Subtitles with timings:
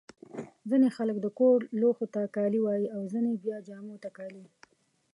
[0.69, 2.87] ځيني خلک د کور لوښو ته کالي وايي.
[2.95, 4.43] او ځيني بیا جامو ته کالي.